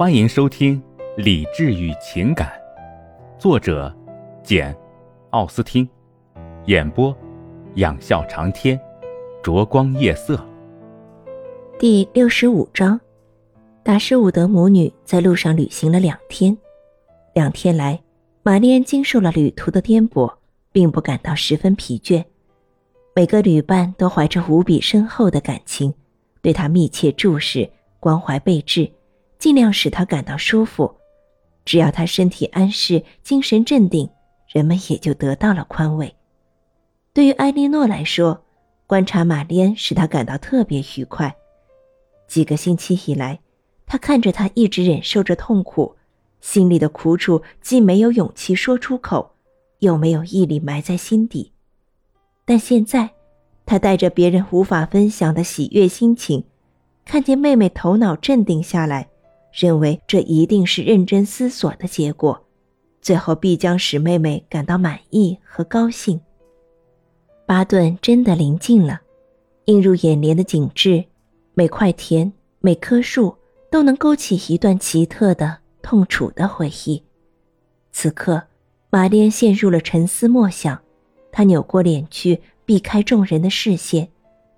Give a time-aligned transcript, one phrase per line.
[0.00, 0.82] 欢迎收听
[1.22, 2.48] 《理智与情感》，
[3.38, 3.94] 作者
[4.42, 4.72] 简·
[5.28, 5.86] 奥斯汀，
[6.64, 7.14] 演播
[7.74, 8.80] 仰笑长天，
[9.42, 10.42] 灼光夜色。
[11.78, 12.98] 第六十五章，
[13.82, 16.56] 达什伍德母女在路上旅行了两天，
[17.34, 18.00] 两天来，
[18.42, 20.32] 玛丽安经受了旅途的颠簸，
[20.72, 22.24] 并不感到十分疲倦。
[23.14, 25.92] 每个旅伴都怀着无比深厚的感情，
[26.40, 28.90] 对她密切注视，关怀备至。
[29.40, 30.94] 尽量使他感到舒服，
[31.64, 34.08] 只要他身体安适、精神镇定，
[34.46, 36.14] 人们也就得到了宽慰。
[37.12, 38.44] 对于埃莉诺来说，
[38.86, 41.34] 观察玛丽安使他感到特别愉快。
[42.28, 43.40] 几个星期以来，
[43.86, 45.96] 他看着他一直忍受着痛苦，
[46.40, 49.32] 心里的苦楚既没有勇气说出口，
[49.78, 51.52] 又没有毅力埋在心底。
[52.44, 53.10] 但现在，
[53.64, 56.44] 他带着别人无法分享的喜悦心情，
[57.06, 59.08] 看见妹妹头脑镇定下来。
[59.52, 62.46] 认为这一定是认真思索的结果，
[63.02, 66.20] 最后必将使妹妹感到满意和高兴。
[67.46, 69.00] 巴顿真的临近了，
[69.64, 71.04] 映入眼帘的景致，
[71.54, 73.34] 每块田、每棵树
[73.70, 77.02] 都能勾起一段奇特的、痛楚的回忆。
[77.90, 78.44] 此刻，
[78.88, 80.80] 玛丽安陷入了沉思默想，
[81.32, 84.08] 她扭过脸去，避开众人的视线，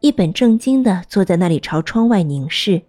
[0.00, 2.82] 一本正经地坐在那里朝窗外凝视。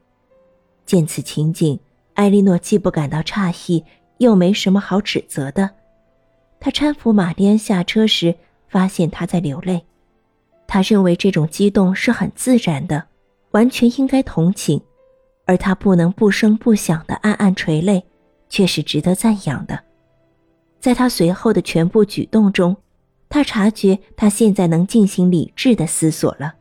[0.83, 1.79] 见此情景。
[2.21, 3.83] 艾莉诺既不感到诧异，
[4.19, 5.67] 又没什么好指责的。
[6.59, 8.35] 她搀扶玛丽安下车时，
[8.67, 9.83] 发现她在流泪。
[10.67, 13.03] 他认为这种激动是很自然的，
[13.51, 14.79] 完全应该同情，
[15.45, 18.03] 而他不能不声不响的暗暗垂泪，
[18.49, 19.79] 却是值得赞扬的。
[20.79, 22.77] 在他随后的全部举动中，
[23.29, 26.53] 他察觉他现在能进行理智的思索了。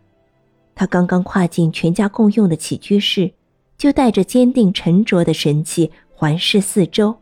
[0.75, 3.31] 他刚刚跨进全家共用的起居室。
[3.80, 7.16] 就带着坚定沉着的神气环视四周，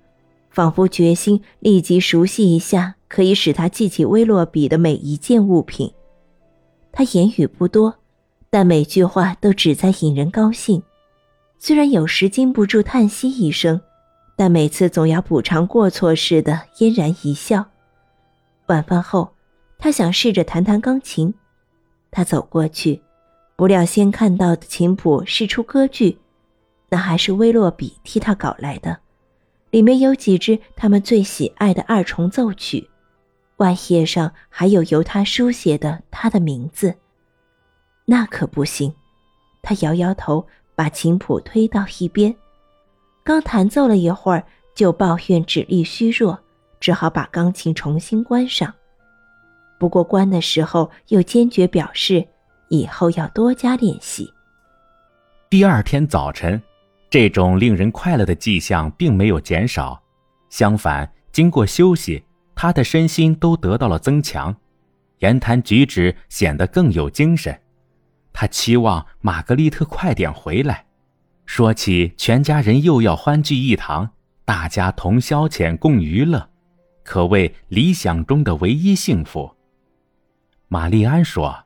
[0.51, 5.93] 仿佛决心立即熟悉一下可以使他记起威洛比的每一件物品。
[6.91, 7.95] 他言语不多，
[8.51, 10.83] 但每句话都旨在引人高兴。
[11.61, 13.81] 虽然有时禁不住叹息一声，
[14.35, 17.65] 但每次总要补偿过错似的嫣然一笑。
[18.67, 19.31] 晚饭后，
[19.79, 21.33] 他想试着弹弹钢琴。
[22.11, 23.01] 他走过去，
[23.55, 26.19] 不料先看到的琴谱是出歌剧。
[26.91, 28.99] 那还是威洛比替他搞来的，
[29.71, 32.89] 里面有几支他们最喜爱的二重奏曲，
[33.59, 36.95] 外页上还有由他书写的他的名字。
[38.07, 38.95] 那可不行，
[39.63, 42.35] 他摇摇头，把琴谱推到一边。
[43.23, 44.43] 刚弹奏了一会儿，
[44.75, 46.39] 就抱怨指力虚弱，
[46.81, 48.73] 只好把钢琴重新关上。
[49.79, 52.27] 不过关的时候又坚决表示，
[52.71, 54.33] 以后要多加练习。
[55.51, 56.61] 第二天早晨。
[57.11, 60.03] 这种令人快乐的迹象并没有减少，
[60.51, 62.23] 相反，经过休息，
[62.55, 64.55] 他的身心都得到了增强，
[65.21, 67.59] 言谈举止显得更有精神。
[68.33, 70.85] 他期望玛格丽特快点回来，
[71.47, 74.11] 说起全家人又要欢聚一堂，
[74.45, 76.51] 大家同消遣共娱乐，
[77.03, 79.51] 可谓理想中的唯一幸福。
[80.69, 81.65] 玛丽安说：“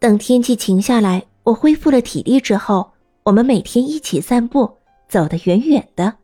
[0.00, 2.94] 等天气晴下来，我恢复了体力之后。”
[3.24, 6.14] 我们每天一起散步，走得远远的。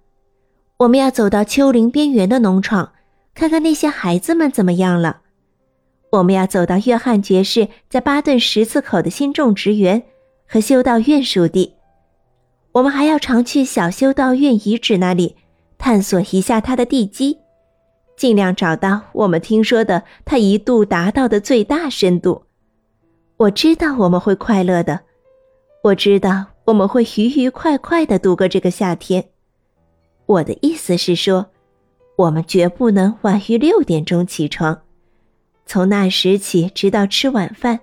[0.79, 2.93] 我们要走到丘陵边缘的农场，
[3.35, 5.21] 看看那些孩子们怎么样了。
[6.11, 10.03] 我们要走到约翰爵士在巴顿十字口的新种植园
[10.47, 11.75] 和修道院属地。
[12.73, 15.37] 我们还要常去小修道院遗址那里
[15.79, 17.39] 探索一下它的地基，
[18.17, 22.45] 尽量找到我们听说的它一度达到的最大深度。
[23.37, 25.01] 我知道我们会快乐的，
[25.83, 26.47] 我知道。
[26.67, 29.29] 我们会愉愉快快的度过这个夏天。
[30.27, 31.47] 我的意思是说，
[32.17, 34.83] 我们绝不能晚于六点钟起床。
[35.65, 37.79] 从那时起，直到吃晚饭，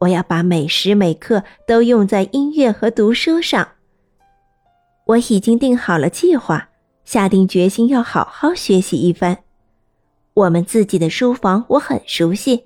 [0.00, 3.66] 我要把每时每刻都用在音乐和读书上。
[5.06, 6.68] 我已经定好了计划，
[7.06, 9.38] 下定决心要好好学习一番。
[10.34, 12.64] 我们自己的书房我很熟悉，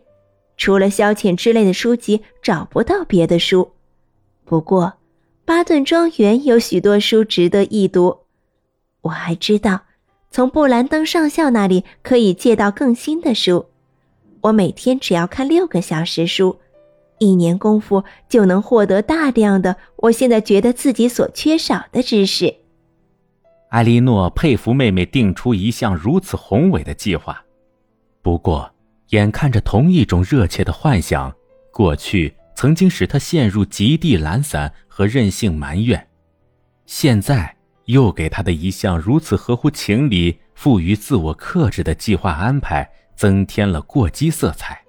[0.56, 3.70] 除了消遣之类的书籍，找不到别的书。
[4.44, 4.94] 不过。
[5.46, 8.20] 巴顿庄园有许多书值得一读，
[9.02, 9.82] 我还知道，
[10.30, 13.66] 从布兰登上校那里可以借到更新的书。
[14.40, 16.56] 我每天只要看六个小时书，
[17.18, 22.54] 一年功夫就能获得大量的我现在觉得自己所缺少的知识。
[23.68, 27.44] 艾莉诺佩服妹妹定出一项如此宏伟的计划，
[28.22, 28.70] 不过，
[29.10, 31.34] 眼看着同一种热切的幻想
[31.70, 32.34] 过去。
[32.54, 36.08] 曾经使他陷入极地懒散和任性埋怨，
[36.86, 37.56] 现在
[37.86, 44.80] 又给他的一项如此合乎情理、富于自我克制的计划安排增添了过激色彩。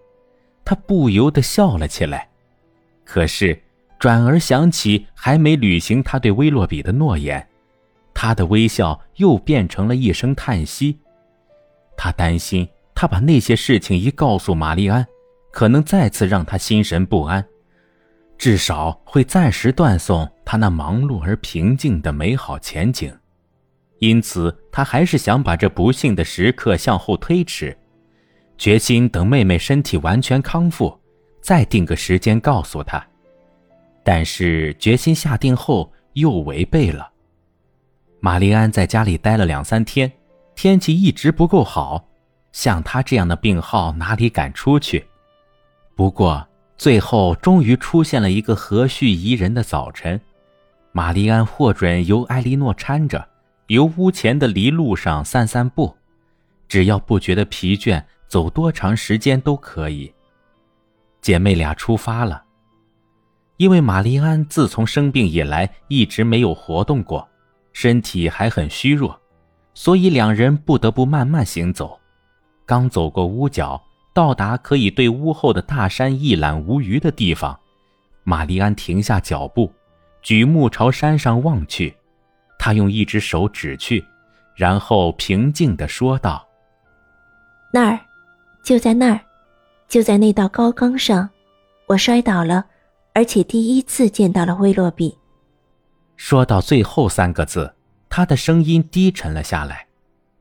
[0.64, 2.30] 他不由得笑了起来，
[3.04, 3.62] 可是
[4.00, 7.48] 转而想起还没履行他对威洛比的诺言，
[8.14, 11.00] 他的微笑又变成了一声叹息。
[11.98, 15.06] 他担心，他把那些事情一告诉玛丽安，
[15.52, 17.46] 可能再次让他心神不安，
[18.38, 23.16] 至少会暂时断送他那忙碌而平静的美好前景。
[24.00, 27.76] 因此，他还是想把这不幸的时刻向后推迟。
[28.58, 30.98] 决心等妹妹身体完全康复，
[31.42, 33.06] 再定个时间告诉她。
[34.04, 37.10] 但是决心下定后又违背了。
[38.20, 40.12] 玛丽安在家里待了两三天，
[40.56, 42.08] 天气一直不够好，
[42.52, 45.06] 像她这样的病号哪里敢出去？
[45.96, 46.46] 不过
[46.78, 50.20] 最后终于出现了一个和煦宜人的早晨，
[50.92, 53.28] 玛丽安获准由艾莉诺搀着，
[53.68, 55.96] 由屋前的篱路上散散步，
[56.68, 58.04] 只要不觉得疲倦。
[58.28, 60.12] 走多长时间都可以。
[61.22, 62.44] 姐妹俩出发了。
[63.58, 67.26] 因为玛丽安自从生病以来一直没有活动过，
[67.72, 69.18] 身体还很虚弱，
[69.76, 71.98] 所以两人不得不慢慢行走。
[72.66, 73.82] 刚走过屋角，
[74.16, 77.60] 到达可以对屋后的大山一览无余的地方，
[78.24, 79.70] 玛丽安停下脚步，
[80.22, 81.94] 举目朝山上望去。
[82.58, 84.06] 她用一只手指去，
[84.56, 86.48] 然后平静地说道
[87.74, 88.00] ：“那儿。”
[88.64, 89.20] 就在那儿，
[89.90, 91.30] 就在那道高岗上，
[91.86, 92.66] 我摔倒了，
[93.14, 95.16] 而且第一次见到了威洛比。
[96.16, 97.76] 说到最后三个字，
[98.10, 99.88] 他的声音低沉了下来，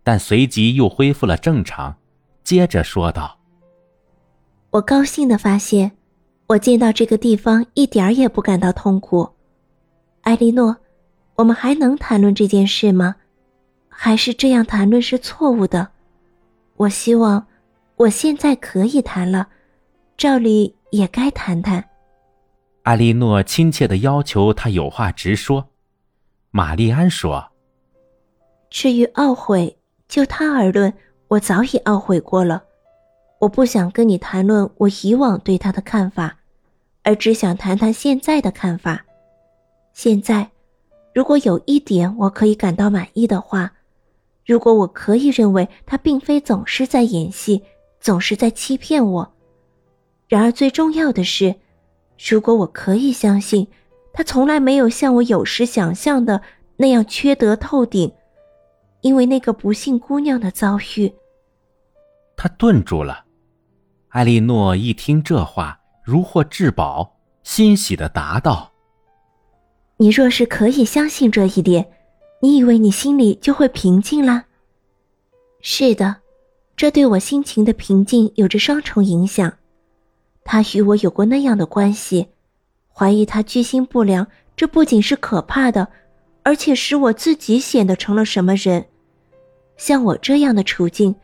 [0.04, 1.96] 但随即又恢复了正常，
[2.44, 3.36] 接着说道
[4.74, 5.92] ：“我高兴的发现，
[6.48, 9.28] 我见到这个地方一点儿也不感到痛苦。
[10.22, 10.76] 艾莉诺，
[11.36, 13.14] 我们还能谈论这件事吗？
[13.88, 15.90] 还是这样谈论是错误的？
[16.74, 17.46] 我希望。”
[17.96, 19.46] 我现在可以谈了，
[20.16, 21.84] 照理也该谈谈。
[22.82, 25.68] 艾莉诺亲切的要求他有话直说。
[26.50, 27.52] 玛丽安说
[28.68, 29.78] ：“至于懊悔，
[30.08, 30.92] 就他而论，
[31.28, 32.64] 我早已懊悔过了。
[33.44, 36.38] 我不想跟你谈论我以往对他的看法，
[37.02, 39.04] 而只想谈谈现在的看法。
[39.92, 40.50] 现在，
[41.14, 43.70] 如果有一点我可以感到满意的话，
[44.46, 47.62] 如果我可以认为他并非总是在演戏。”
[48.00, 49.32] 总是在欺骗我。
[50.28, 51.54] 然而最重要的是，
[52.28, 53.66] 如果我可以相信，
[54.12, 56.42] 他从来没有像我有时想象的
[56.76, 58.12] 那样缺德透顶，
[59.00, 61.10] 因为那个不幸姑娘的遭遇。
[62.36, 63.23] 他顿住了。
[64.14, 68.70] 艾莉诺一听这话，如获至宝，欣喜的答道
[69.98, 71.90] ：“你若是可以相信这一点，
[72.40, 74.44] 你以为你心里就会平静了？
[75.60, 76.18] 是的。”
[76.76, 79.52] 这对我心情的平静有着双重影响。
[80.44, 82.28] 他与我有过那样的关系，
[82.92, 85.88] 怀疑他居心不良，这不仅是可怕的，
[86.44, 88.86] 而且使我自己显得成了什么人。
[89.76, 91.16] 像我这样的处境，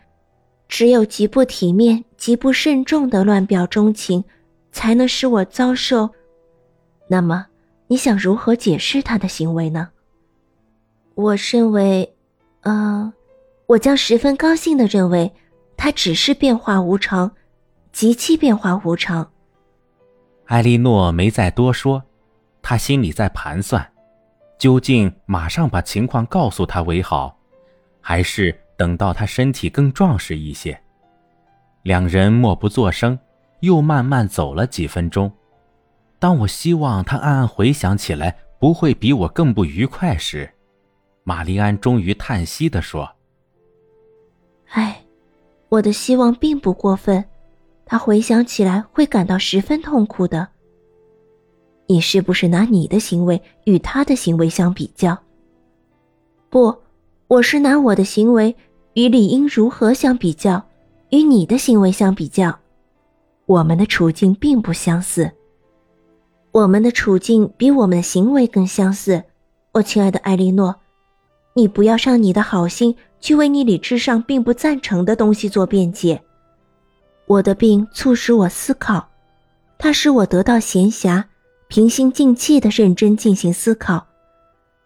[0.71, 4.25] 只有极不体面、极不慎重的乱表钟情，
[4.71, 6.11] 才能使我遭受。
[7.09, 7.49] 那么，
[7.89, 9.89] 你想如何解释他的行为呢？
[11.17, 12.15] 我认为，
[12.63, 13.13] 呃。
[13.67, 15.33] 我将十分高兴的认为，
[15.77, 17.31] 他只是变化无常，
[17.93, 19.31] 极其变化无常。
[20.47, 22.03] 艾莉诺没再多说，
[22.63, 23.93] 她心里在盘算，
[24.59, 27.39] 究竟马上把情况告诉他为好，
[28.01, 30.81] 还是等到他身体更壮实一些。
[31.83, 33.19] 两人默不作声，
[33.61, 35.31] 又慢慢走了几分钟。
[36.19, 40.51] 当我希望他暗暗回想起来不会比我更不愉快时，
[41.25, 43.17] 玛丽安终于叹息地说。
[44.71, 45.03] 唉，
[45.69, 47.23] 我的希望并不过分，
[47.85, 50.49] 他回想起来会感到十分痛苦的。
[51.87, 55.19] 你是不是拿你的行为与他的行为相比较？
[56.49, 56.75] 不，
[57.29, 58.57] 我是拿我的行为
[59.01, 60.63] 与理应如何相比较，
[61.09, 62.59] 与你的行为相比较。
[63.47, 65.31] 我们的处境并不相似，
[66.53, 69.25] 我们的处境比我们的行为更相似。
[69.73, 70.77] 我亲爱的艾莉诺，
[71.55, 72.95] 你不要上你的好心。
[73.21, 76.23] 去为你理智上并不赞成的东西做辩解。
[77.27, 79.09] 我的病促使我思考，
[79.79, 81.25] 它使我得到闲暇，
[81.69, 84.07] 平心静气的认真进行思考。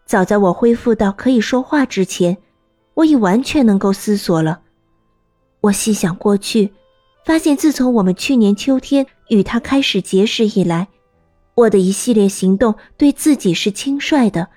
[0.05, 2.37] 早在我恢复到可以说话之前，
[2.95, 4.61] 我已完全能够思索了。
[5.61, 6.73] 我细想过去，
[7.23, 10.87] 发现自从我们去年秋天与他开始结识以来，
[11.55, 14.47] 我的一系列行动对自己是轻率的。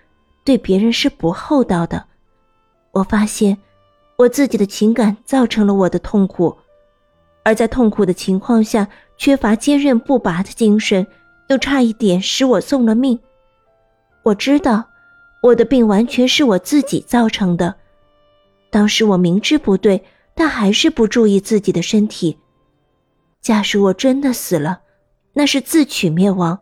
[0.45, 2.07] 对别人是不厚道的。
[2.93, 3.59] 我发现，
[4.17, 6.57] 我自己的情感造成了我的痛苦，
[7.43, 11.07] 而在痛苦的情况下，缺乏坚韧不拔的精神，
[11.49, 13.19] 又差一点使我送了命。
[14.23, 14.89] 我知道，
[15.43, 17.75] 我的病完全是我自己造成的。
[18.71, 20.03] 当时我明知不对，
[20.35, 22.37] 但还是不注意自己的身体。
[23.41, 24.81] 假使我真的死了，
[25.33, 26.59] 那是自取灭亡。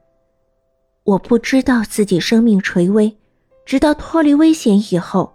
[1.04, 3.16] 我不知道自己生命垂危，
[3.64, 5.32] 直到脱离危险以后。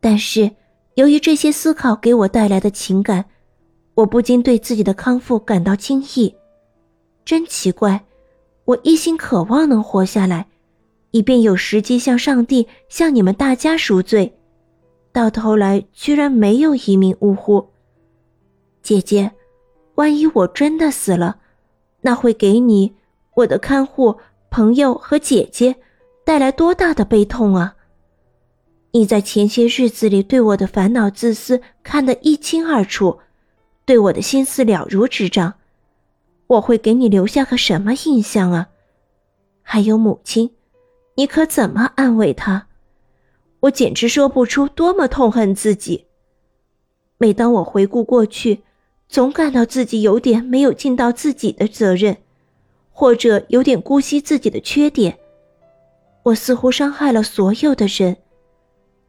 [0.00, 0.50] 但是，
[0.94, 3.24] 由于这些思考给我带来的情感，
[3.94, 6.34] 我不禁对自己的康复感到惊异。
[7.24, 8.04] 真奇怪，
[8.64, 10.46] 我一心渴望能活下来，
[11.10, 14.38] 以便有时机向上帝、向你们大家赎罪。
[15.12, 17.68] 到头来，居然没有一命呜呼。
[18.82, 19.32] 姐姐，
[19.96, 21.38] 万一我真的死了，
[22.00, 22.94] 那会给你、
[23.34, 24.18] 我的看护、
[24.50, 25.76] 朋友和姐姐
[26.24, 27.76] 带来多大的悲痛啊！
[28.92, 33.20] 你在前些日子里对我的烦恼、自私看得一清二楚，
[33.84, 35.54] 对我的心思了如指掌。
[36.46, 38.68] 我会给你留下个什么印象啊？
[39.62, 40.50] 还有母亲，
[41.14, 42.66] 你可怎么安慰她？
[43.62, 46.06] 我简直说不出多么痛恨自己。
[47.18, 48.62] 每当我回顾过去，
[49.08, 52.16] 总感到自己有点没有尽到自己的责任，
[52.90, 55.18] 或者有点姑息自己的缺点。
[56.24, 58.16] 我似乎伤害了所有的人。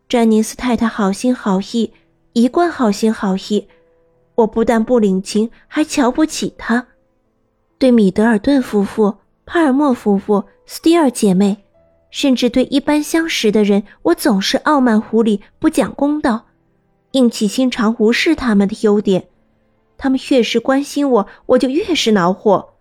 [0.08, 1.92] 詹宁斯太太好心好意，
[2.34, 3.68] 一贯好心好意，
[4.36, 6.88] 我不但不领情，还瞧不起她。
[7.80, 11.63] 对米德尔顿夫妇、帕尔默夫妇、斯蒂尔姐妹。
[12.14, 16.46] 甚至对一般相识的人，我总是傲慢狐狸、不讲公道，
[17.14, 19.30] 硬起心肠无视他们的优点。
[19.98, 22.76] 他们越是关心我，我就越是恼火。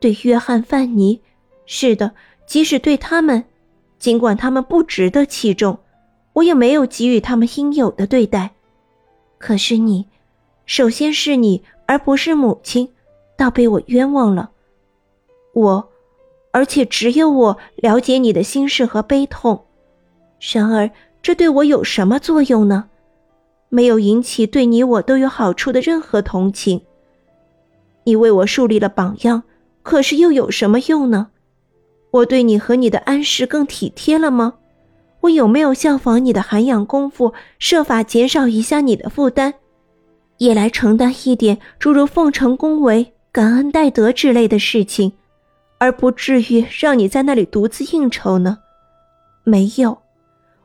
[0.00, 1.20] 对约翰、范尼，
[1.66, 2.12] 是的，
[2.46, 3.44] 即使对他们，
[3.98, 5.78] 尽管他们不值得器重，
[6.32, 8.52] 我也没有给予他们应有的对待。
[9.36, 10.06] 可是你，
[10.64, 12.88] 首先是你，而不是母亲，
[13.36, 14.50] 倒被我冤枉了。
[15.52, 15.90] 我。
[16.56, 19.66] 而且只有我了解你的心事和悲痛，
[20.54, 22.86] 然而这对我有什么作用呢？
[23.68, 26.80] 没有引起对你我都有好处的任何同情。
[28.04, 29.42] 你为我树立了榜样，
[29.82, 31.28] 可是又有什么用呢？
[32.10, 34.54] 我对你和你的安适更体贴了吗？
[35.20, 39.52] 我有没有效仿你的涵养功夫，设法减少一下你的负担，
[40.38, 45.12] 也来承担一点诸如奉承恭维、感恩戴德之类的事情？
[45.78, 48.58] 而不至于让你在那里独自应酬呢？
[49.44, 50.02] 没有，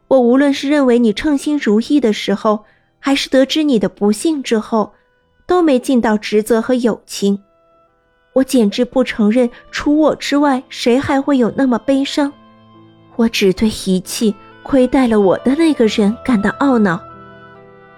[0.08, 2.66] 我无论是认为你称心如意的时候，
[3.00, 4.94] 还是得知你的不幸之后，
[5.46, 7.44] 都没尽到职责和友情。
[8.34, 12.32] 我简直不承认，除我之外，谁还会有那么悲伤。
[13.18, 16.98] 我只对遗弃、亏待了我的那个人感到懊恼。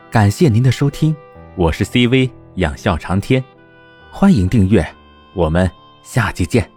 [0.09, 1.15] 感谢您的收听，
[1.55, 3.43] 我是 CV 养笑长天，
[4.11, 4.83] 欢迎订阅，
[5.35, 5.69] 我们
[6.01, 6.72] 下期见。